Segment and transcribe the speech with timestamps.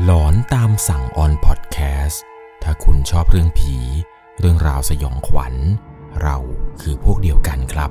[0.00, 2.22] หลอนตามสั่งออนพอดแคสต์
[2.62, 3.76] ถ้าคุณชอบเรื่องผี
[4.38, 5.54] เรื่องราวสยองขวัญ
[6.22, 6.36] เรา
[6.80, 7.90] คือพวกเดียวกันครับ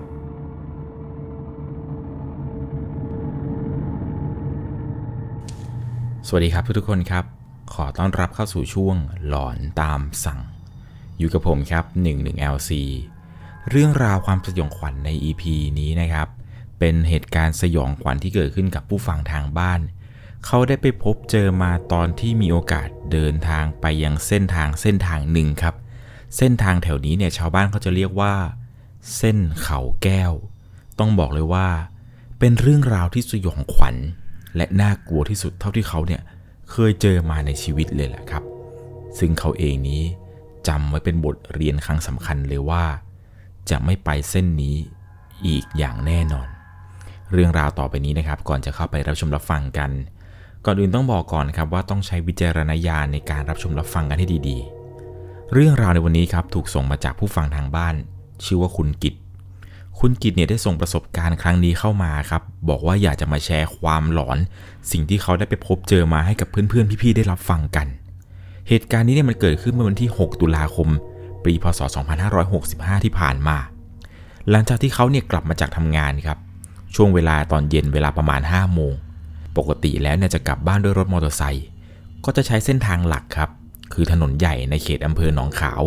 [6.28, 7.26] สวัสดีครับทุกๆคนครับ
[7.74, 8.96] ขอต้อนรับเข้าสู่ช่วง
[9.28, 10.40] หลอนตามสั่ง
[11.18, 12.72] อยู่กับผมครับ 11LC
[13.70, 15.44] เรื่องราวความสยองขวัญใน EP
[15.80, 16.28] นี้นะครับ
[16.80, 19.82] เป็นเหตุการณ์สยองขวัญที่เกิดขึ้นกับผู้ฟังทางบ้าน
[20.46, 25.76] เขาได้ไปพบเจอมาตอนที่มีโอกาสเดินทางไปยังเส้นทางเส้นทางหนึ่งครับ
[26.38, 28.34] เส้นทางแถวนี้เนี่ยชาวบ้านเขาจะเรียกว่า
[29.16, 30.34] เส้นเขาแก้ว
[31.00, 31.68] ต้องบอกเลยว่า
[32.40, 33.96] เป็นเรื่องราวที่สยองขวัญ
[34.56, 36.22] และน่ากลัวที่สุดเท่าที่เขาเนี่ย
[36.72, 38.44] เคยเจอมาในชีวิตเลยแหละครับ
[39.20, 40.04] ซึ่งเขาเองนี้
[40.68, 42.86] จำไว้เป็นบทเรียนครั้งสำคัญเลยว่า
[43.70, 44.76] จะไม่ไปเส้นนี้
[45.48, 46.48] อีกอย่างแน่นอน
[47.34, 49.92] เรื่องราวต่อไปนี้นะครับ ก่อนจะเข้าไปรับชมรับฟังกัน
[50.66, 57.96] ก่อนอื่นต้องบอกก่อนนะครับว่าต้องใช้วิจารณญาณในการรับชมรับฟังกันให้ดีๆ เรื่องราวในวันนี้ครับถูกส่งมาจากผู้ฟังทางบ้าน
[58.46, 59.16] ชื่อว่าคุณกิต
[60.00, 64.38] คุณกิตเนี่ยได้ส่งประสบการณ์ครั้งนี้เข้ามาครับบอกว่าอยากจะมาแชร์ความหลอน
[64.92, 67.88] สิ่งที่เขาได้ไปพบเจอมาให้กับเพื่อนๆพี่ๆได้รับฟังกัน
[68.70, 70.90] เหตุการณ์นี้เนี่ยมันเกิดขึ้นเมื่อวันที่ 6 ตุลาคม
[71.46, 71.80] ปีพศ
[72.42, 73.58] 2565 ที่ผ่านมา
[74.50, 76.38] หลังจากที่เขาเนี่ยกลับมาจากทำงานครับ
[76.96, 78.94] ช่วงเวลาตอนเย็นเวลาประมาณ 5 โมง
[79.58, 81.66] ปกติแล้วเนี่ยจะกลับบ้านด้วยรถมอเตอร์ไซค์
[82.26, 83.50] ก็จะใช้เส้นทางหลักครับ
[83.94, 85.82] คือถนนใหญ่ในเขตอำเภอหนองขาว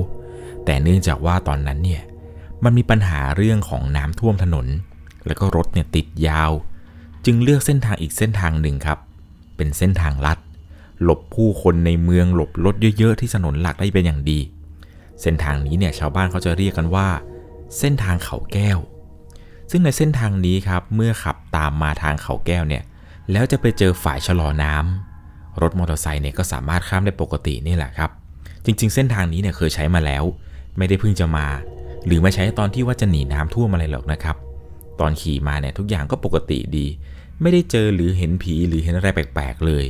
[0.65, 2.03] แต่เนื่องจากว่าตอนนั้นเนี่ย
[2.65, 4.67] มันมีปัญหาเรื่องของน้ำท่วมถนน
[5.27, 6.51] แล้วก็รถเนี่ยติดยาว
[7.25, 8.99] จึงเลือกเส้นทางอีกเส้นทางหนึ่งครับ
[9.57, 10.39] เป็นเส้นทางลัด
[11.03, 14.39] หลบผู้คนในเมืองหลบรถเยอะๆที่ถนนหลักได้เป็นอย่างดี
[15.23, 17.09] เส้นทางนี้เนี่ยชาวบ้านเขาจะเรียกกันว่า
[17.79, 18.79] เส้นทางเขาแก้ว
[19.71, 22.83] ซึ่งในเส้นทางนี้ครับเมื่อขับตามมาทางเขาแก้วเนี่ย
[23.33, 28.11] แล้วจะไปเจอฝ่ายชะลอน้ำรถมอเตอร์ไซค์เนี่ยก็สามารถข้ามได้ปกตินี่แหละครับ
[28.65, 30.25] จริง ๆ เส้นทางนี้เนี่ยเคยใช้มาแล้ว
[30.79, 31.47] ไม่ได้เพิ่งจะมา
[32.07, 34.37] หรือมาใช้ตอนที่ว่าจะหนีน้ำท่วมอะไรหรอกนะครับ
[35.01, 36.87] ตอนขี่มาเนี่ยทุกอย่างก็ปกติดี
[37.41, 39.85] ไม่ได้เจอหรือเห็นผีหรือเห็นอะไรแปลกๆเลย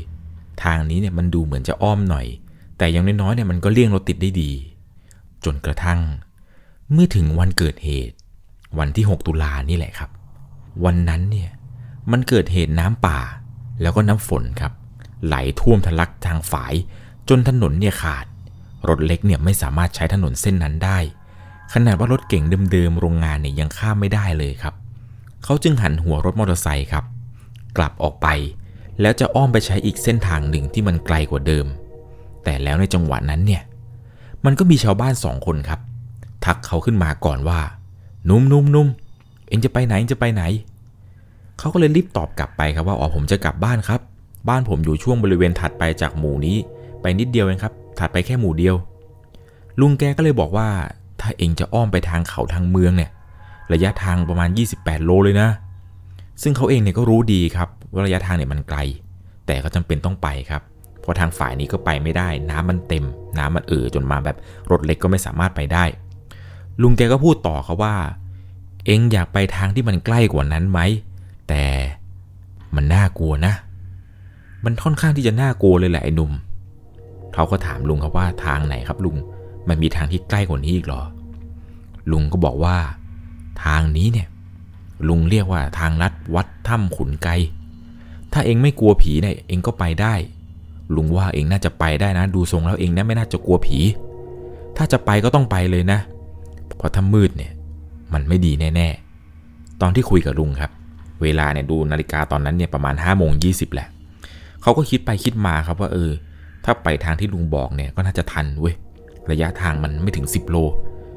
[0.62, 2.26] ทางนี้เนี่ยมันดูเหมือนจะอ้อมหน่อย
[2.78, 4.52] แต่อย่างน้อยๆเนี่ยมันก็เลี่ยงรถติดได้ดี
[5.44, 6.00] จนกระทั่ง
[6.92, 8.16] เมื่อถึงวันเกิดเหตุ
[8.78, 10.10] วันที่ 6 ตุลานี่แหละครับ
[10.84, 11.50] วันนั้นเนี่ย
[12.10, 13.18] มันเกิดเหตุน้ำป่า
[13.82, 14.72] แล้วก็น้ำฝนครับ
[15.26, 16.74] ไหลท่วมทะลักทางฝาย
[17.28, 18.26] จนถนนเนี่ยขาด
[18.88, 20.98] รถเล็กเนี่ยไม่สามารถใช้ถนนเส้นนั้นได้
[21.72, 24.74] ขนาดว่ารถเก่งเดิมๆโรงงานเนี่ยยังข้ามไม่ได้เลยครับ
[25.44, 27.04] เขาจึงหันหัวรถมอเตอร์ไซค์ครับ
[27.76, 28.26] กลับออกไป
[29.00, 31.66] แล้วจะอ้อมไปใช้อีกเส้นทางหนึ่งที่มันไกลกว่าเดิม
[32.44, 33.62] แต่แล้วในจังหวะนั้นเนี่ย
[34.44, 35.80] มันก็มีชาวบ้านสองคนครับ
[36.44, 37.60] ทักเขาขึ้นมาก่อนว่า
[38.28, 38.88] นุ่มนุ่มนุ่ม
[39.48, 40.42] เอ็งจะไปไหนเอ็งจะไปไหน
[41.58, 44.00] เขาก็เลยรีบตอบกลับไปครับว่าอ๋อผมจะกลับบ้านครับ
[44.48, 46.56] บ้านผมอยู่ช่วงบริเวณถัดไปจากหมู่นี้
[47.00, 48.74] ไปนิดเดียวเองครับ ถัดไปแค่หมู่เดียว
[49.80, 50.68] ลุงแกก็เลยบอกว่า
[51.20, 53.10] ถ้าเองจะอ้อมไปทางเขาทางเมืองเนี่ย
[53.72, 55.48] ระยะทางประมาณ 28 โลเลยนะ
[56.42, 58.78] ซึ่งเขาเองเนี่ยก็รู้ดีครับว่าระยะทางเนี่ยมันไกล
[59.46, 60.62] แต่ก็จำเป็นต้องไปครับ
[61.00, 63.04] เพราะทางฝ่ายนี้ก็ไปไม่ได้ น้ำมันเต็ม
[63.38, 64.36] น้ำมันเอ่อจนมาแบบ
[64.70, 65.84] รถเล็กก็ไม่สามารถไปได้
[66.82, 67.96] ลุงแกก็พูดต่อครับว่า
[68.86, 70.80] เองอยากไปทางที่มันใกล้กว่านั้นไหม
[71.48, 71.64] แต่
[72.74, 73.54] มันน่ากลัวนะ
[74.64, 76.32] มันค่อนข้างที่จะน่ากลัวเลยแหละไอ้หนุ่ม
[77.34, 79.16] เขาก็ถามลุงครับว่าทางไหนครับลุง
[79.68, 81.02] มันมีทางที่ใกล้กว่านี้อีกหรอ
[82.12, 82.76] ลุงก็บอกว่า
[83.64, 84.28] ทางนี้เนี่ย
[85.08, 87.28] ลุงเรียกว่าทางลัดวัดถ้ำขุนไก
[88.32, 90.14] ถ้าเองไม่กลัวผีเนี่ยเองก็ไปได้
[90.96, 93.78] ลุงว่าเองน่าจะไปได้นะ ดูทรงแล้วเองเนี่ยไม่น่าจะกลัวผี
[94.76, 95.98] ถ้าจะไปก็ต้องไปเลยนะ
[96.76, 97.52] เพราะถ้ามืดเนี่ย
[98.12, 100.70] มันไม่ดีแน่ๆ ตอนที่คุยกับลุงครับ
[101.22, 103.88] เวลาเนี่ยดูนาฬิกาตอนนั้นเนี่ยประมาณ5้าโมงยีแหละ
[104.62, 106.10] เขาก็คิดไปคิดมาครับว่าเออ
[106.64, 108.74] ถ้าไปทางที่ลุงบอกเนี่ยก็น่าจะทันเว้ย
[109.30, 110.56] ระยะทางมันไม่ถึง 10 โล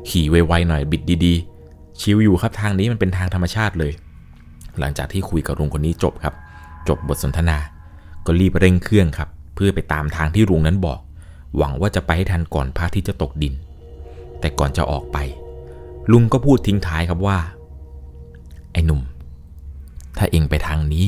[0.09, 3.93] ขี่ไวๆหน่อยบิดดีๆ ชิวอยู่ครับทางนี้มันเป็นทางธรรมชาติเลย
[4.79, 6.33] หลังจากที่คุยกับลุงคนนี้จบครับ
[6.87, 7.57] จบบทสนทนา
[8.25, 10.99] ก็รีบเร่งเครื่องครับ เพื่อไปตามทางที่ลุงนั้นบอก
[11.57, 13.53] หวังว่าจะไปให้ทันก่อนพระทิตย์จะตกดิน
[14.39, 15.17] แต่ก่อนจะออกไป
[16.11, 17.37] ลุงก็พูดทิ้งท้ายครับว่า
[18.73, 19.01] ไอ้หนุ่ม
[20.17, 21.07] ถ้าเองไปทางนี้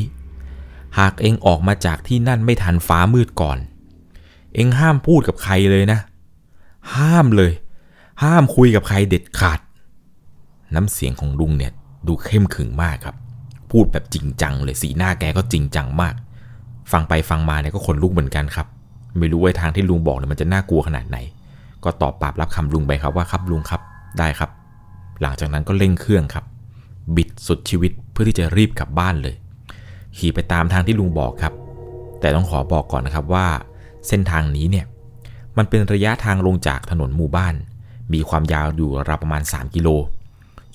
[0.99, 3.57] หากเองออกมาจากที่นั่นไม่ทันฟ้ามืดก่อน
[4.55, 5.99] เองห้ามพูดกับใครเลยนะ
[6.95, 7.51] ห้ามเลย
[8.23, 9.59] ห้ามคุยกับใครเด็ดขาด
[10.75, 11.71] น้ำเสียงของลุงเนี่ย
[12.07, 13.15] ดูเข้มขึงมากครับ
[13.71, 16.13] พูดแบบจริงจังเลยสีหน้าแกก็จริงจังมาก
[16.91, 18.67] ฟังไปฟังมาเนี่ยก็ขนลุกเหมือนกันครับ
[19.19, 21.17] ไม่รู้ว่าทางที่ลุงบอกเนี่ยมันจะน่ากลัวขนาดไหน
[21.83, 23.81] ก็ตอบปรับรับคำลุงไปครับว่าครับลุงครับ
[24.19, 24.49] ได้ครับ
[25.21, 26.45] หลังจากนั้นก็เร่งเครื่องครับ
[27.15, 29.35] บิดสุดชีวิต พื่อที่จะรีบกลับบ้านเลย
[30.17, 31.53] ขี่ไปตามทางที่ลุงบอกครับ
[32.19, 33.47] แต่ต้องขอบอกก่อนนะครับว่า
[34.07, 34.85] เส้นทางนี้เนี่ย
[35.57, 37.53] มันเป็นระยะทางลงจากถนนหมู่บ้าน
[38.13, 39.87] มีความยาวอยู่ราวประมาณ 3 กิโล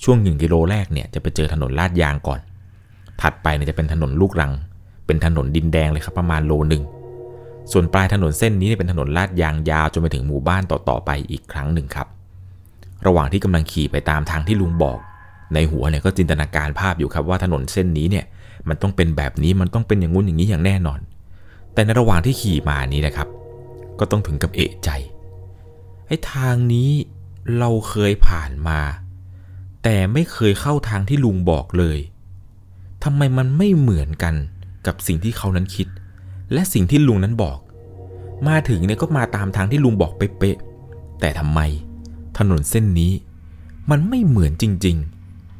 [0.03, 2.39] ช่วง 1 กิโลแรกเนี่ยจะไปเจอถนนลาดยางก่อน
[3.21, 4.51] ถัดไปเนี่ยจะเป็นถนนลูกรัง
[5.05, 6.83] เป็นถนนดินแดงเลยครับประมาณโลหนึ่ง
[7.71, 12.07] ส่วนปลายถนนเส้นนี้เนี่ยเป็นถนนลาดยางยาวจนไปถึงหมู่บ้านต่อๆไปอีกครั้งหนึ่งครับ
[13.05, 14.99] ระหว่างที่กำลังขี่ไปตามทางที่ลุงบอก
[15.53, 18.25] ในหัวเนี่ยก็จินตนาการภาพอยู่ครับว่าถนนเส้นนี้เนี่ย
[18.69, 20.99] มันต้องเป็นแบบนี้มันต้องเป็นอย่างงู้นอย่างนี้อย่างแน่นอน
[21.73, 23.27] แต่ในระหว่างที่ขี่มานี้นะครับ
[23.99, 24.89] ก็ต้องถึงกับเอะใจ
[26.07, 26.89] ไอ้ทางนี้
[27.57, 28.79] เราเคยผ่านมา
[29.83, 31.99] แต่ไม่เคยเข้าทางที่ลุงบอกเลย
[33.03, 34.35] ทำไมมันไม่เหมือนกัน
[34.85, 35.87] กับสิ่งที่เขานั้นคิด
[36.53, 37.57] และสิ่งที่ลุงนั้นบอก
[38.47, 40.57] มาถึงเนี่ยก็มาตามทางที่ลุงบอกเป๊ะ
[41.21, 41.59] แต่ทำไม
[42.37, 43.13] ถนนเส้นนี้
[43.89, 45.14] มันไม่เหมือนจริง ๆ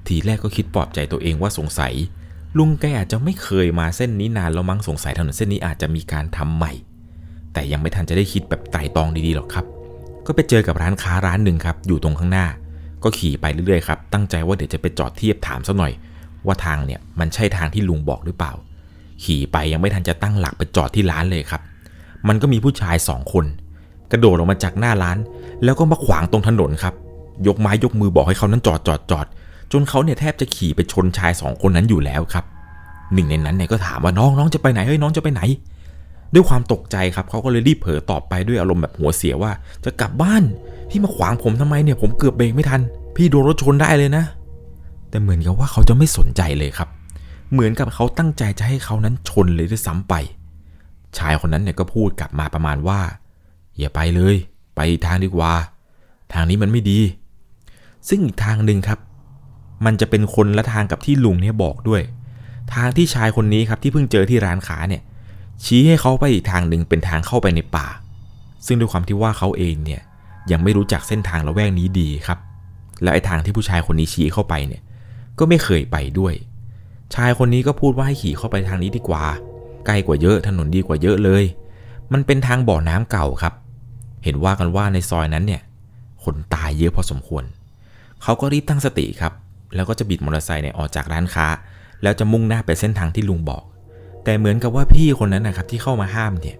[0.07, 1.93] ทีแรกก็คิดปลอบใจตัวเองว่าสงสัย
[2.57, 6.71] ลุงแกอาจจะไม่เคยมาเส้นนี้นานแล้วมั้งสงสัยถนนเส้นนี้อาจจะมีการทำใหม่
[7.53, 9.65] แต่ยังไม่ทันจะได้คิดแบบไต่ตองดีๆหรอกครับ
[10.25, 12.45] ก็ไปเจอกับร้านค้าร้านหนึ่งครับอยู่ตรงข้างหน้า
[13.03, 15.91] ก็ขี่ไปเรื่อยๆครับตั้งใจว่าเดี๋ยวจะไปจอดเทียบถามสักหน่อย
[16.45, 18.53] ว่าทางเนี่ยมันใช่ทางที่ลุงบอกหรือเปล่า
[19.23, 21.61] ขี่ไปยังไม่ทันจะตั้งหลักไปจอดที่ร้านเลยครับ
[22.27, 23.45] มันก็มีผู้ชายสองคน
[24.11, 25.17] กระโดดออกมาจากหน้าร้าน
[25.63, 26.93] แล้วก็มาขวางตรงถนนครับ
[27.47, 29.25] ยกไม้ยกมือบอกให้เขานั้นจอดจอดจอด
[29.71, 32.45] จนเขาเนี่ยแทบจะขี่ไปชนชายสองคนนั้นอยู่แล้วครับ
[33.13, 35.41] หนึ่งในนั้นเนี่ยก็ถามว่าน้องน้องจะไปไหนเฮ้ยน้องจะไปไหน
[36.33, 39.51] ด้วยความตกใจครับเขาก็เลยรีบเผลอตอบไปด้วยอารมณ์แบบหัวเสียว่า
[39.85, 40.43] จะกลับบ้าน
[40.89, 42.81] พี่มาขวางผมทำไมเนี่ยผมเกือบเบรกไม่ทัน
[43.15, 44.23] พี่โดนรถชนได้เลยนะ
[45.09, 46.89] แต่เหมือนกับว่าเขาจะไม่สนใจเลยครับ
[47.51, 50.13] เหมือนกับเขาตั้งใจจะให้เขานั้นชนเลยด้วยซ้ำไป
[51.17, 52.99] ชายคนนั้นเนี่ยก็พูดกลับมาประมาณว่า
[53.79, 54.35] อย่าไปเลย
[54.75, 55.53] ไปอีกทางดีกว่า
[56.33, 56.99] ทางนี้มันไม่ดี
[58.07, 58.99] ซึ่งอีกทางหนึ่งครับ
[59.85, 62.01] มันจะเป็นคนละทางกับที่ลุงเนี่ยบอกด้วย
[62.73, 65.01] ทางที่ชายคนนี้ครับที่เพิ่งเจอที่ร้านค้าเนี่ย
[65.63, 67.87] ชี้ให้เขาไปอีกทางหนึ่งเป็นทางเข้าไปในป่า
[68.65, 70.01] ซึ่งด้วยความที่ว่าเขาเองเนี่ย
[70.51, 72.39] ยังไม่รู้จักเส้นทางละแวกนี้ดีครับ
[73.01, 74.81] และไอ้ทางที่ผู้ชายคนนี้ชี้เข้าไปเนี่ย
[75.39, 76.33] ก็ไม่เคยไปด้วย
[77.15, 79.23] ชายคนนี้ก็พูดว่าให้ขี่เข้าไปทางนี้ดีกว่า
[79.85, 81.43] ใกล้กว่าเยอะถนนดีกว่าเยอะเลย
[82.13, 83.53] มันเป็นทางบ่อน้ำเก่าครับ
[84.23, 85.61] เห็นว่ากันว่าในซอยนั้นเนี่ย
[86.23, 87.43] คนตายเยอะพอสมควร
[88.23, 89.33] เขาก็รีบตั้งสติครับ
[89.75, 91.47] แล้วก็จะบิดมอเตอร์ไซค์เนี่ยออกจากร้านค้า
[92.03, 93.63] แล้วจะมุ่งหน้าไปเส้นทางที่ลุงบอก
[94.23, 96.57] แต่เหมือนกับว่าพี่คนนั้นนะครับที่เข้ามาห้ามเนี่ย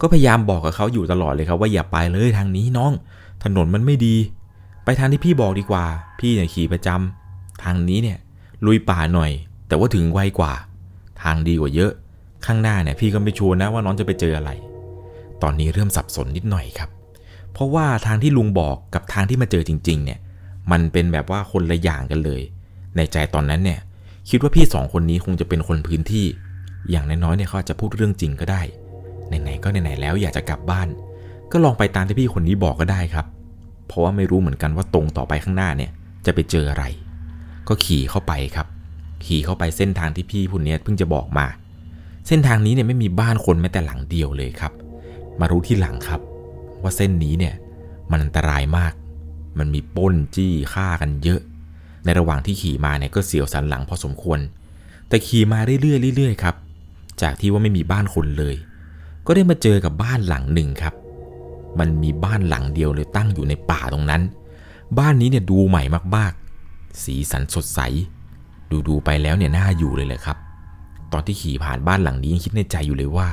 [0.00, 2.92] ก็พยายามบอกกับเขาอยู่ตลอดเลยครับว่าอย่าไปเลยทางนี้น้อง
[3.44, 4.16] ถนนมันไม่ดี
[4.84, 5.84] ไปทางที่พี่บอกดีกว่า
[6.20, 8.18] พี่เนี่ยขี่ประจำทางนี้เนี่ย
[8.66, 9.30] ลุยป่าหน่อย
[9.68, 10.52] แต่ว่าถึงไวกว่า
[11.22, 11.92] ทางดีกว่าเยอะ
[12.46, 14.50] ข้างหน้าเนี่ยพี่ก็ไม่ชัวร์นะว่าน้องจะไปเจออะไร
[15.42, 16.90] ตอนนี้เริ่มสับสนนิดหน่อยครับ
[17.52, 20.18] เพราะว่าทางที่ลุงบอกกับทางที่มาเจอจริง ๆ เนี่ย
[20.70, 22.42] มันเป็นแบบว่าคนละอย่างกันเลย
[22.96, 23.80] ในใจตอนนั้นเนี่ย
[24.28, 26.26] คิดว่าพี่สองคนนี้คงจะเป็นคนพื้นที่
[26.90, 28.62] อย่างน้อยๆเนี่ยเขาจะพูดเรื่องจริงก็ได้
[29.28, 30.88] ไหนๆก็ไหนๆแล้วอยากจะกลับบ้าน
[31.52, 33.26] ก็ลองไปตามที่พี่คนนี้บอกก็ได้ครับ
[33.86, 35.90] เพราะว่าไม่รู้เหมือนกันว่าตรงต่อไปข้างหน้าเนี่ย
[36.26, 36.84] จะไปเจออะไร
[37.68, 38.66] ก็ขี่เข้าไปครับ
[39.26, 41.46] ขี่เข้าไปเส้นทางที่พี่ผู้นี้เพิ่งจะบอกมา
[42.26, 44.72] เส้นทางนี้เนี่ยไม่มีบ้านคนแม้แต่หลังเดียวเลยครับ
[45.40, 46.20] มารู้ที่หลังครับ
[46.82, 47.54] ว่าเส้นนี้เนี่ย
[48.10, 48.92] มันอันตรายมาก
[49.58, 51.40] มันมีป้นจี้ฆ่ากันเยอะ
[52.04, 54.38] ในระหว่างที่ขี่มาเนี่ยก็เสียวสันหลังพอสมควร
[55.08, 56.54] แต่ขี่มาเรื่อยๆเรื่อยๆครับ
[57.22, 58.54] จากที่ว่าไม่มีบ้านคนเลย
[59.26, 60.94] ก็ได้มาเจอกับบ้านหลังหนึ่งครับ
[61.78, 64.22] มันมีบ้านหลังเดียวเลยตั้งอยู่ในป่าตรงนั้น
[64.98, 65.82] บ้านนี้เนี่ยดูใหม่
[66.16, 67.80] มากๆ สีสันสดใส
[68.88, 70.36] ดูๆไปแล้วเนี่ยน่าอยู่เลยแหละครับ
[71.12, 73.28] ตอนที่ขี่ผ่านบ้านหลังนี้ยังคิดในใจอยู่เลยว่า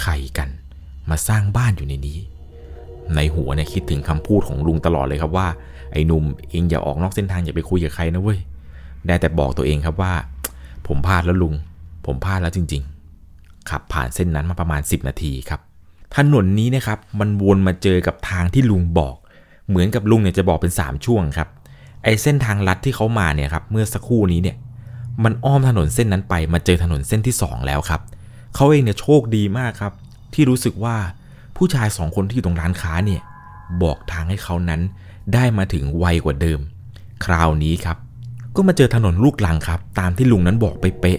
[0.00, 0.48] ใครกัน
[1.10, 2.18] มาสร้างบ้านอยู่ในนี้
[3.16, 5.48] ในหัวเนี่ยคิดถึงคำพูดของลุงตลอดเลยครับว่า
[5.92, 8.38] ไอ้หนุ่มเองอย่าออกนอกเส้นทางอย่าไปคุยกับใครนะเว้ย
[9.06, 10.12] ได้แต่บอกตัวเองครับว่า
[10.86, 11.54] ผมพลาดแล้วลุง
[12.06, 12.82] ผมพลาดแล้วจริง
[13.26, 15.60] ๆ ขับผ่านเส้นนั้นมาประมาณ 10 นาทีครับ
[16.16, 19.16] ถนนนี้นะครับมันวนมาเจอกับทางที่ลุงบอก
[19.68, 21.48] เหมือนกับลุงเนี่ยจะบอกเป็น 3 ช่วงครับ
[22.04, 24.56] ไอ้เส้นทางลัดที่เขามาเนี่ยครับเมื่อสักครู่นี้เนี่ย
[25.24, 28.00] มันอ้อมถนนเส้นนั้นไปมาเจอถนนเส้นที่ 2 แล้วครับ
[28.54, 29.92] เขาเองเนี่ยโชคดีมากครับ
[30.34, 30.96] ที่รู้สึกว่า
[31.58, 33.20] ผู้ชายสองคนที่อยู่ตรงร้านค้าเนี่ย
[33.82, 34.80] บอกทางให้เขานั้น
[35.34, 36.60] ได้มาถึงไวกว่าเดิม
[37.24, 37.96] คราวนี้ครับ
[38.56, 41.18] ก็มาเจอถนนลูกรังครับ ตามที่ลุงนั้นบอกไปเป๊ะ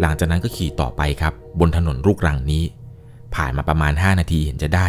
[0.00, 2.62] หลังจากนั้นก็ขี่ต่อไปครับ บนถนนลูกรังนี้
[3.34, 4.86] ผ่านมาประมาณ 5 นาทีเห็นจะได้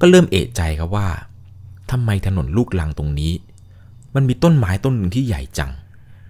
[0.00, 1.08] ก็เริ่มเอะใจครับว่า
[1.90, 3.32] ทำไมถนนลูกรังตรงนี้
[4.14, 5.70] มันมีต้นไม้ต้นหนึ่งที่ใหญ่จัง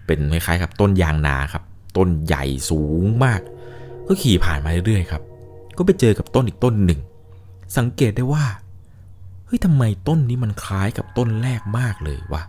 [0.07, 1.63] เป็นคล้ายๆกับต้นยางนาครับ
[1.97, 3.41] ต้นใหญ่สูงมาก
[4.07, 5.23] ก็ขี่ผ่านมาเรื่อยๆครับ
[5.77, 7.01] ก็ไปเจอกับต้นอีกต้นหนึ่ง
[7.77, 8.45] สังเกตได้ว่า
[9.45, 12.43] เฮ้ยทำไมต้นนี้มันคล้ายกับต้นแรกมากเลยวะ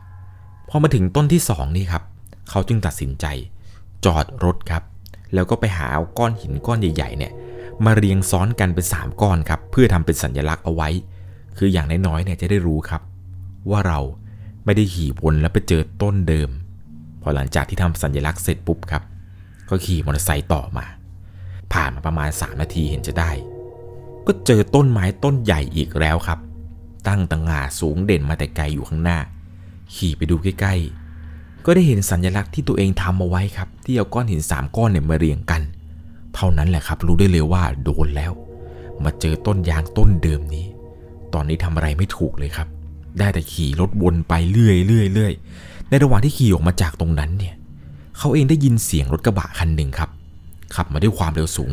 [0.69, 2.03] พอมาถึงต้นที่สองนี่ครับ
[2.49, 3.25] เขาจึงตัดสินใจ
[4.05, 4.83] จอดรถครับ
[5.33, 5.87] แล้วก็ไปหา
[6.17, 7.31] ก้อนหินก้อนใหญ่ๆเนี่ย
[7.85, 10.89] มาเรียงซ้อนกันเป็นสามก้อนครับ เพื่อทำเป็นสัญลักษณ์เอาไว้
[11.57, 13.01] คืออย่างน้อยๆเนี่ยจะได้รู้ครับ
[13.69, 13.99] ว่าเรา
[14.65, 16.49] ไม่ได้ขี่วนแล้วไปเจอต้นเดิม
[17.21, 19.03] พอหลังจากที่ทำสัญลักษณ์เสร็จปุ๊บครับ
[19.69, 20.85] ก็ขี่มอเตอร์ไซค์ต่อมา
[21.73, 23.31] ผ่านมาประมาณ 3 นาทีเห็นจะได้
[24.27, 26.39] ก็เจอต้นไม้ต้นใหญ่อีกแล้วครับ
[27.07, 29.19] ตั้งตังงาสูงเด่นมาแต่ไกลอยู่ข้างหน้า
[29.93, 35.61] ขี่ไปดูใกล้ๆ ก็ได้เห็นสัญลักษณ์ที่ตัวเองทำเอาไว้ครับ ที่เอาก้อนหินสามก้อนเนี่ยมาเรียงกัน
[36.35, 38.31] เท่านั้นแหละครับ รู้ได้เลยว่าโดนแล้ว
[39.03, 40.65] มาเจอต้นยางต้นเดิมนี้
[41.33, 42.67] ตอนนี้ทำอะไรไม่ถูกเลยครับ
[43.19, 45.33] ได้แต่ขี่รถวนไปเรื่อยเรื่อยเรื่อย
[45.89, 47.55] ในระหว่างที่ขี่ออกมาจากตรงนั้นเนี่ย
[48.17, 50.09] เขาเองได้ยินเสียงรถกระบะคันหนึ่งครับ
[50.75, 51.71] ขับมาด้วยความเร็วสูง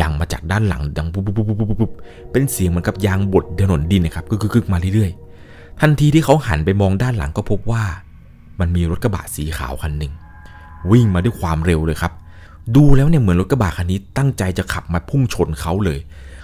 [0.00, 1.92] ดังมาจากด้านหลังดังปุ๊บปุ๊บปุ๊บปุ๊บปุ๊บ
[2.32, 7.84] เป็นเสียงเหมือนกับยางบดถนนดินนะครับกึกกึกมาเรื่อยๆ ทันทีที่เขาหันไปมองด้านหลังก็พบว่า
[8.60, 10.12] มันมีรถกระบะสีขาวคันหนึ่ง
[10.90, 12.12] วิ่งมาด้วยความเร็วเลยครับ
[12.76, 15.98] ดูแล้วเนี่ยเหมือนรถกระบะคันนี้ตั้งใจจะขับมาพุ่งชนเขาเลย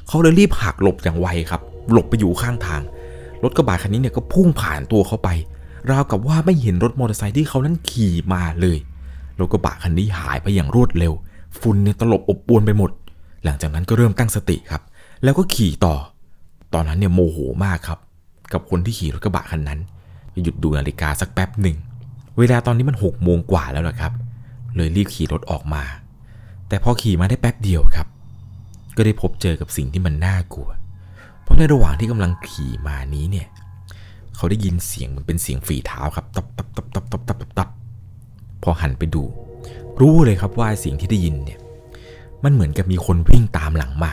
[0.08, 1.62] เขาเลยรีบหักหลบอย่างไวครับ
[1.92, 2.82] หลบไปอยู่ข้างทาง
[3.42, 5.28] รถกระบะคันนี้เนี่ยก็พุ่งผ่านตัวเขาไป
[5.90, 8.78] ราวกับว่าไม่เห็นรถมอเตอร์ไซค์ที่เขานั้นขี่มาเลย
[9.40, 11.12] รถกระบะคันนี้หายไปอย่างรวดเร็ว
[11.60, 12.90] ฝุ่นเนี่ยตลบอบอวนไปหมด
[13.44, 14.82] หลังจากนั้นก็เริ่มตั้งสติครับ
[15.24, 15.94] แล้วก็ขี่ต่อ
[16.74, 17.98] ตอนนั้นเนี่ยโมโหมากครับ
[18.52, 19.80] กับคนที่ขี่รถกระบะคันนั้น
[20.42, 21.76] หยุดดูนาฬิกาสักแป๊บหนึ่ง
[22.38, 24.12] เวลาตอนนี้มันหกโมงกว่าแล้วละครับ
[24.76, 25.82] เลยรีบขี่รถออกมา
[26.68, 28.08] แต่พอขี่มาได้แป๊บเดียวครับ
[28.96, 30.68] ก็ได้พบเจอกับสิ่งที่มันน่ากลัว
[31.42, 33.46] เพราะในระหว่างที่กำลังขี่มานี้เนี่ย
[34.36, 37.68] เขาได้ยินเสียงเหมันเป็นเสียงฝีเท้าครับ ตับตับตับตับตับตับตับตับ
[38.62, 39.22] พอหันไปดู
[40.00, 41.58] รู้เลยครับว่าเสียงที่ได้ยินเนี่ย
[42.44, 44.12] มันเหมือนกับมีคนวิ่งตามหลังมา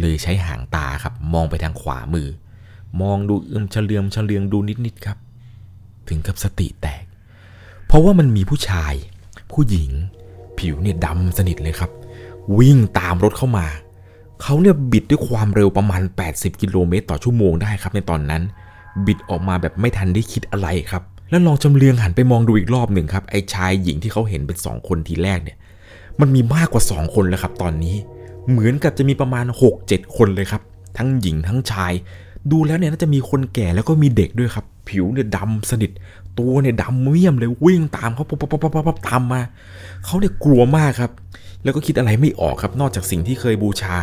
[0.00, 2.28] เลยใช้หางตาครับมองไปทางขวามือ
[3.00, 5.18] มองดูเอื้อมเฉลียมเฉลียงดูนิดๆครับ
[6.08, 7.04] ถึงกับสติแตก
[7.86, 8.94] เพราะว่ามันมีผู้ชาย
[9.52, 9.90] ผู้หญิง
[10.58, 11.90] ผิวเนี่ยดำสนิทเลยครับ
[12.58, 13.66] วิ่งตามรถเข้ามา
[14.42, 18.42] เขาเนี่ยบิดด้วยความเร็วประมาณ 80 กิโลเมตรต่อชั่วโมงได้ครับในตอนนั้น
[19.06, 25.58] บิดออกมาแบบไม่ทันได้คิดอะไรครับแล้วลองจำเรียงหันไปมองดูอีกรอบหนึ่งครับไอ้ชายหญิงที่เขาเห็นเป็น2คนทีแรกเนี่ย
[26.20, 27.96] มันมีมากกว่า 2 คนแล้วครับตอนนี้
[28.50, 29.46] เหมือนกับจะมีประมาณ
[29.80, 30.62] 6-7 คนเลยครับ
[30.98, 31.92] ทั้งหญิงทั้งชาย
[32.50, 35.90] ดูแล้วเนี่ยน่าจะมีคนแก่แล้วก็มีเด็กด้วยครับ ผิวเนี่ยดำสนิท
[36.38, 39.40] ตัวเนี่ยดำเมี่ยมเลยวิ่งตามเขาปั๊บปั๊บปั๊บปั๊บปั๊บตามมา
[40.04, 41.10] เขาเนี่ยกลัวมากครับ
[41.62, 43.94] แล้วก็คิดอะไรไม่ออกครับ นอกจากสิ่งที่เคยบูชา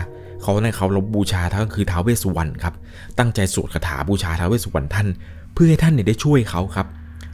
[0.41, 2.73] เขาในเขาเราบูชาท่านคือท้าวเวสสุวรรณครับ
[3.17, 5.07] ตั้งใจสวดคาถาบูชาท้าวเวสสุวรรณท่าน
[5.53, 6.87] เพื่อให้ท่านเนี่ยได้ช่วยเขาครับ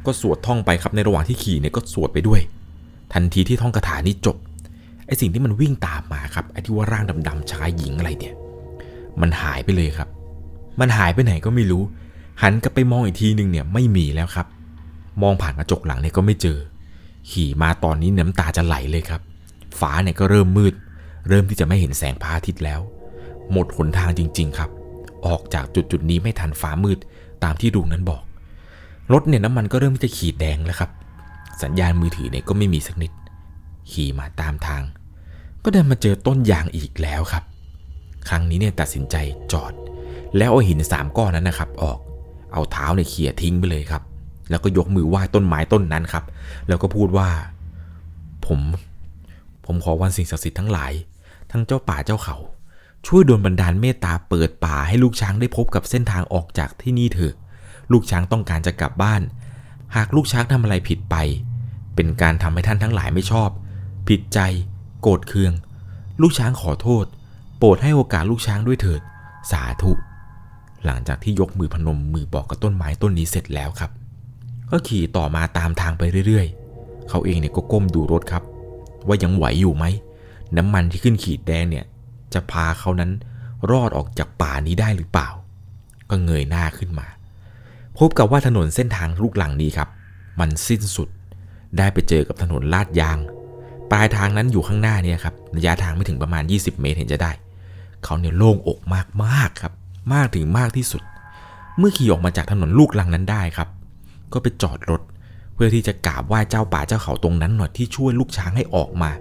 [0.05, 2.41] ก็สวดท่องไปครับ ในระหว่างที่ขี่เนี่ยก็สวดไปด้วย
[3.13, 4.37] ทันทีที่ท่องคาถานี้จบ
[5.07, 8.35] ไอสิ่งที่มันวิ่งตามมาครับไอที่ว่าร่างดำๆชายหญิงอะไรเนี่ย
[9.21, 10.09] มันหายไปเลยครับ
[10.79, 11.83] มันหายไปไหนก็ไม่รู้
[12.41, 14.47] หันกลับไปมองอีกทีหนึ่งเนี่ยไม่มีแล้วครับ
[15.21, 16.57] มองผ่านกระจกหลังเนี่ยก็ไม่เจอ
[17.31, 19.21] ขี่มาตอนนี้น้ำตาจะไหลเลยครับ
[19.79, 20.73] ฟ้าเนี่ยก็เริ่มมืด
[21.29, 22.81] เริ่มที่จะไม่เห็นแสงพระอาทิตย์แล้ว
[23.51, 24.69] หมดหนทางจริง ๆ ครับ
[25.25, 26.99] ออกจากจุดจุดๆนี้ไม่ทันฟ้ามืด
[27.43, 28.23] ตามที่ลุงนั้นบอก
[29.13, 30.89] รถเนี่ยน้ำมันก็เริ่มที่จะขีดแดงแล้วครับ
[31.63, 33.11] สัญญาณมือถือเนี่ยก็ไม่มีสักนิด
[33.91, 34.83] ขี่มาตามทาง
[35.63, 37.43] ก็เดินมาเจอต้นยางอีกแล้วครับ
[38.29, 39.15] ครั้งนี้เนี่ยตัดสินใจ
[39.51, 39.73] จอด
[40.37, 41.99] แล้วเอาหินสามก้อนนั้นนะครับ ออก
[42.53, 44.03] เอาเท้าเนี่ยเขี่ยทิ้งไปเลยครับ
[44.49, 46.23] แล้วก็ยกมือไหว้ต้นไม้ต้นนั้นครับ
[46.67, 47.29] แล้วก็พูดว่า
[48.45, 48.59] ผม
[49.65, 50.91] ผมขอวันสิ่งศักดิ์สิทธิ์ทั้งหลาย
[51.51, 52.37] ทั้งเจ้าป่าเจ้าเขา
[53.07, 57.33] ช่วยดลบันดาลเมตตาเปิดป่าให้ลูกช้างได้พบกับเส้นทางออกจากที่นี่เถอะ
[57.91, 59.21] ลูกช้างต้องการจะกลับบ้าน
[59.95, 61.15] หากลูกช้างทำอะไรผิดไป
[61.95, 63.49] เป็นการทำให้ท่านทั้งหลายไม่ชอบ
[64.07, 64.39] ผิดใจ
[65.01, 65.53] โกรธเคือง
[66.21, 67.05] ลูกช้างขอโทษ
[67.57, 69.01] โปรดให้โอกาสลูกช้างด้วยเถิด
[69.51, 69.91] สาธุ
[70.85, 73.91] หลังจากที่ยกมือพนมมือบอกกับต้นไม้ต้นนี้เสร็จแล้วครับ
[74.69, 78.43] ก็ขี่ต่อมาตามทางไปเรื่อยๆ เขาเองเนี่ยก็ก้มดูรถครับ
[79.07, 79.85] ว่ายังไหวอยู่ไหม
[80.57, 81.85] น้ำมันที่ขึ้นขีดแดงเนี่ย
[82.33, 83.11] จะพาเขานั้น
[83.71, 85.29] รอดออกจากป่านี้ได้หรือเปล่า
[86.09, 87.07] ก็เงยหน้าขึ้นมา
[87.97, 89.89] พบกับว่าถนนเส้นทางลูกหลังนี้ครับ
[90.39, 91.09] มันสิ้นสุด
[91.77, 93.17] ได้ไปเจอกับถนนลาดยาง
[93.93, 97.31] ปลายทางนั้นอยู่ข้างหน้าเนี่ยครับระยะทางไม่ถึงประมาณ 20 เมตรเห็นจะได้
[98.03, 98.79] เขาเนี่ยโล่งอก
[99.25, 99.73] มากๆครับ
[100.13, 101.03] มากถึงมากที่สุด
[101.77, 103.69] เมื่อขี่ออกมาจากถนนลูกลังนั้นได้ครับ
[104.33, 105.01] ก็ไปจอดรถ
[105.53, 109.11] เพื่อที่จะกราบไหว้เจ้าป่าเจ้าเขาตรงนั้นหน่อยที่ช่วยลูกช้างให้ออกมา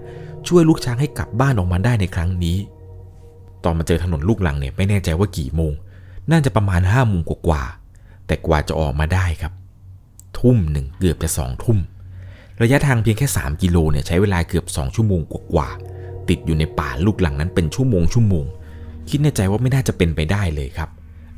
[0.49, 2.59] ช่วยลูกช้างให้กลับบ้านออกมาได้ในครั้งนี้
[3.65, 5.73] ตอนมาเจอถนนลูกลังเนี่ยไม่แน่ใจว่ากี่โมง
[6.31, 7.63] น่าจะประมาณห้าโมงกว่า
[8.27, 9.53] แต่กว่าจะออกมาได้ครับ
[10.39, 11.79] ทุ่มหนึ่งเกือบจะสองทุ่ม
[12.63, 15.21] ระยะทางเพียงแค่ 3 กิโลเนี่ยใช้เวลาเกือบ 2 ชั่วโมง
[15.53, 18.45] กว่าๆติดอยู่ในป่าลูกหลังนั้นเป็นชั่วโมงชั่วโมง
[19.09, 20.91] คิดในใจว่าไม่น่าจะเป็นไปได้เลยครับ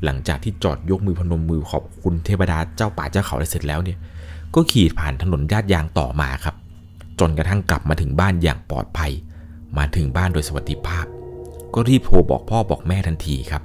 [0.04, 3.99] หลังจากที่จอดยกมือพนมมือขอบคุณเทวดาเจ้าป่าเจ้าเขาได้เสร็จแล้วเนี่ย
[4.54, 6.54] ก็ขี่ผ่านถนนญาติยางต่อมาครับ
[7.21, 9.12] จนกระทั่งกลับมาถึงบ้านอย่างปลอดภัย
[9.78, 11.07] มาถึงบ้านโดยสวัสดิภาพ
[11.75, 13.62] ก็รีบโทรบอกพ่อบอกแม่ทันทีครับ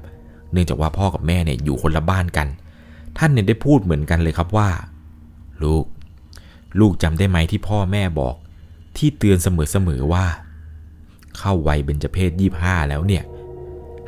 [0.51, 2.47] เนื่องจากว่าพ่อกับแม่เนี่ยอยู่คนละบ้านกัน
[3.17, 4.69] ท่านเนี่ยได้พูดเหมือนกันเลยครับว่า
[5.63, 5.85] ลูก
[6.79, 8.35] ลูกจำได้ไหมที่พ่อแม่บอก
[8.97, 10.25] ที่เตือนเสมอๆว่า
[11.37, 13.23] เข้าวัยเบญจเพศยี่ห้าแล้วเนี่ย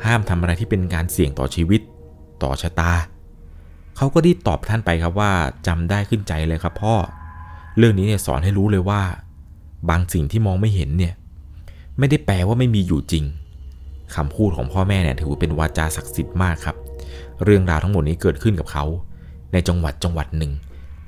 [0.04, 1.80] ห้ามทำอะไรที่เป็นการเสี่ยงต่อชีวิต
[2.42, 2.92] ต่อชะตา
[3.96, 5.32] เขาก็รีบตอบท่านไปครับว่า
[5.66, 6.94] จำได้ขึ้นใจเลยครับพ่อ
[7.78, 9.02] เรื่องนี้เนี่ยสอนให้รู้เลยว่า
[9.90, 11.14] บางสิ่งที่มองไม่เห็นเนี่ย
[11.98, 13.24] ไม่ได้แปลว่าไม่มีอยู่จริง
[14.14, 16.76] คำพูดของพ่อแม่เนี่ยถือว่าเป็นวาจาศักดิ์สิทธิ์มากครับ
[17.44, 18.84] เรื่องราวทั้งหมดนี้เกิดขึ้นกับเขา
[19.52, 20.52] ในจังหวัดจังหวัดหนึ่ง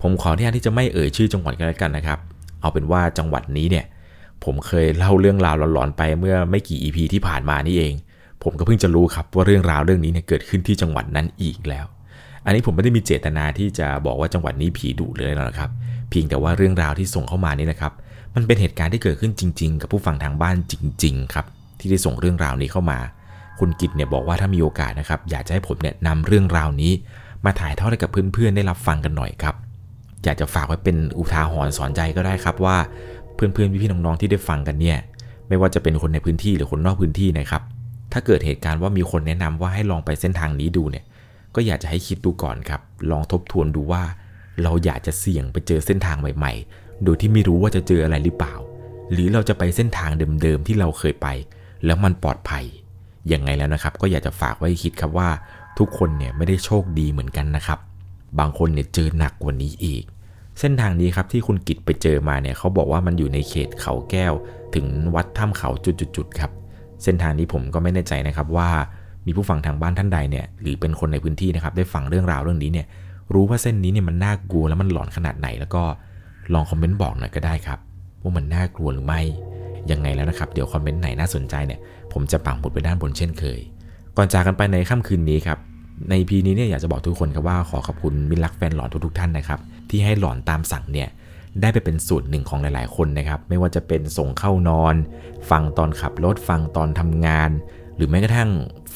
[0.06, 2.18] ผมขออนุญาตที่จะไม่เอ่ยชื่อจังหวัดกันแล้วกันนะครับ
[2.61, 3.84] เอาเป็นว่าจังหวัดนี้เนี่ย
[4.44, 7.94] ผมเคยเล่าเรื่องราวหลอนๆไปเมื่อไม่กี่ EP ที่ผ่านมานี่เอง
[8.42, 11.87] ผมก็เพิ่งจะรู้ครับว่าเรื่องราวเรื่องนี้เนี่ยเกิดขึ้นที่จังหวัดนั้นอีกแล้ว
[12.44, 15.70] อันนี้ผมไม่ได้มีเจตนาที่จะบอกว่าจังหวัดนี้ผีดุเลยนะครับ
[16.11, 17.92] เพียงแต่ว่าเรื่องราวที่ส่งเข้ามานี่นะครับ
[18.34, 21.46] มันเป็นเหตุการณ์ที่เกิดขึ้นจริง ๆ กับผู้ฟังทางบ้านจริง ๆ ครับ
[21.78, 22.99] ที่ได้ส่งเรื่องราวนี้เข้ามา
[23.61, 26.92] คุณกิตเนี่ยบอกว่าถ้ามีโอกาสนะครับ อยากจะให้ผมเนี่ยนำเรื่องราวนี้
[27.44, 29.54] มาถ่ายทอดให้กับเพื่อนๆได้รับฟังกันหน่อยครับ
[30.25, 32.76] อยากจะฝากไว้เป็นอุทาหรณ์สอนใจก็ได้ครับว่า
[33.35, 34.99] เพื่อนๆพี่ๆน้องๆที่ได้ฟังกันเนี่ย
[35.49, 37.62] ไม่ว่าจะเป็นคนในพื้นที่หรือคนนอกพื้นที่นะครับ
[38.12, 41.04] ถ้าเกิดเหตุการณ์ว่ามีคนแนะนำว่าให้ลองไปเส้นทางนี้ดูเนี่ย
[41.54, 44.02] ก็อยากจะให้คิดดูก่อนครับ ลองทบทวนดูว่า
[44.62, 48.54] เราอยากจะเสี่ยงไปเจอเส้นทางใหม่ ๆ โดยที่ไม่รู้ว่าจะเจออะไรหรือเปล่า
[49.12, 50.11] หรือเราจะไปเส้นทาง
[50.43, 51.28] เดิมๆที่เราเคยไป
[51.85, 52.64] แล้วมันปลอดภัย
[53.33, 55.28] ยังไงแล้วนะครับ ก็อยากจะฝากไว้คิดครับว่า
[55.78, 57.78] ทุกคนเนี่ยไม่ได้โชคดีเหมือนกันนะครับ
[58.38, 60.05] บางคนเนี่ยเจอหนักกว่านี้อีก
[60.61, 64.35] เส้นทางนี้ครับที่คุณกิตไปเจอมาเนี่ยเขาบอกว่ามันอยู่ในเขตเขาแก้ว
[64.75, 66.50] ถึงวัดถ้ำเขาจุดๆครับ
[67.03, 68.71] เส้นทางนี้ผมก็ไม่แน่ใจนะครับว่า
[69.26, 72.87] มีผู้ฟังทางบ้านท่านใดเนี่ยหรือเป็นคนในพื้นที่นะครับได้ฟังเรื่องราวเรื่องนี้เนี่ย
[73.35, 75.83] รู้ว่าเส้นนี้เนี่ยมันน่ากลัวแล้วมันหลอนขนาดไหน แล้วก็
[76.55, 77.79] ลองคอมเมนต์บอกหน่อยก็ได้ครับ
[78.23, 79.21] ว่ามันน่ากลัวหรือไม่
[79.91, 81.81] ยังไงแล้วนะครับ เดี๋ยวคอมเมนต์ไหนน่าสนใจเนี่ย
[82.12, 83.61] ผมจะปักหมุดไปด้านบนเช่นเคย
[84.17, 85.58] ก่อนจากกันไปในค่ำคืนนี้ครับ
[86.11, 91.09] ในพีนี้เนี่ยอยากจะบอกทุกคนครับว่าขอขอบคุณมิตรรักแฟนหลอนทุกๆท่านนะครับที่ให้หลอนตามสั่งเนี่ย
[91.61, 94.95] ได้ไปเป็นส่วนหนึ่งของหลายๆ คนนะครับ ไม่ว่าจะเป็นส่งเข้านอน
[95.50, 97.50] ฟังตอนขับรถฟังตอนทำงาน
[97.97, 98.50] หรือแม้กระทั่ง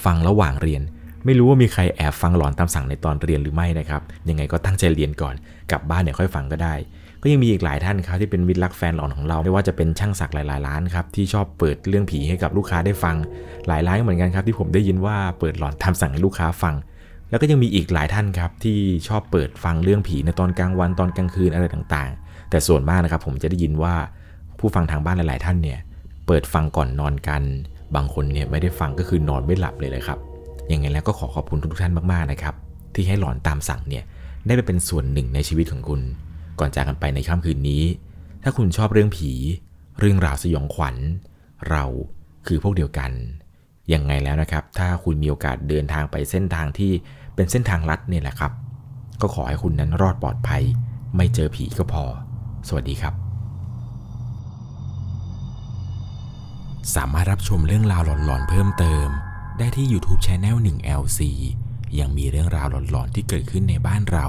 [0.05, 0.83] ฟังระหว่างเรียน
[1.25, 5.35] ไม่รู้ว่ามีใครแอบฟังหลอนตามสั่งในตอนเรียนหรือไม่นะครับยังไงก็ตั้งใจเรียนก่อน
[5.71, 6.75] กลับบ้านเนี่ยค่อยฟังก็ได้
[7.23, 13.17] ก็ยังมีอีกหลายท่านครับที่เป็นมิตรรักแฟนหลอนของเราไม่ว่าจะเป็นช่างสักดิ์หลาย ๆ ร้านครับที่ชอบเปิดเรื่องผีให้กับลูกค้าได้ฟัง
[13.67, 16.75] หลายร้านเหมือนกันครับที่ผมได้ยินว่าเปิดหลอนตามสั่งให้ลูกค้าฟัง
[17.31, 18.79] แล้วก็ยังมีอีกหลายท่านครับที่
[19.09, 23.95] ชอบเปิดฟังเรื่องผีในตอนกลางวันตอนกลางคืนอะไรต่างๆ แต่ส่วนมากนะครับผมจะได้ยินว่า
[24.59, 25.79] ผู้ฟังทางบ้านหลาย ๆ ท่านเนี่ย
[26.27, 27.43] เปิดฟังก่อนนอนกัน
[27.97, 30.19] บางคนเนี่ยไม่ได้ฟังก็คือนอนไม่หลับเลยเลยครับ
[30.73, 32.55] ยังไงแล้วก็ขอขอบคุณทุกท่านมากๆนะครับ
[32.95, 34.05] ที่ให้หลอนตามสั่งเนี่ย
[34.47, 36.01] ได้ไปเป็นส่วนหนึ่งในชีวิตของคุณ
[36.61, 37.85] ก่อนจากกันไปในค่ำคืนนี้
[38.43, 39.33] ถ้าคุณชอบเรื่องผี
[39.99, 40.97] เรื่องราวสยองขวัญ
[41.71, 41.85] เรา
[42.47, 43.11] คือพวกเดียวกัน
[43.93, 46.93] ยังไงแล้วนะครับ ถ้าคุณมีโอกาสเดินทางไปเส้นทางที่
[47.35, 48.53] เป็นเส้นทางลัดเนี่ยแหละครับ
[49.21, 50.63] ก็ขอให้คุณนั้นรอดปลอดภัย
[51.17, 52.05] ไม่เจอผีก็พอ
[52.69, 53.15] สวัสดีครับ
[56.95, 59.09] สามารถรับชมเรื่องราวหลอนๆเพิ่มเติม
[59.59, 61.21] ได้ที่ YouTube Channel 1 LC
[61.99, 64.29] ยังมีเรื่องราวหลอนๆที่เกิดขึ้นในบ้านเรา